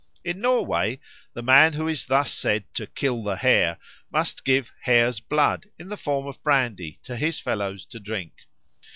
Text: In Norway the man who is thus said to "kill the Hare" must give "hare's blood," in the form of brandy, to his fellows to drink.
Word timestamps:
In 0.23 0.41
Norway 0.41 0.99
the 1.33 1.43
man 1.43 1.73
who 1.73 1.87
is 1.87 2.07
thus 2.07 2.31
said 2.33 2.63
to 2.73 2.87
"kill 2.87 3.21
the 3.21 3.35
Hare" 3.35 3.77
must 4.11 4.43
give 4.43 4.73
"hare's 4.81 5.19
blood," 5.19 5.69
in 5.77 5.89
the 5.89 5.95
form 5.95 6.25
of 6.25 6.41
brandy, 6.41 6.97
to 7.03 7.15
his 7.15 7.39
fellows 7.39 7.85
to 7.85 7.99
drink. 7.99 8.33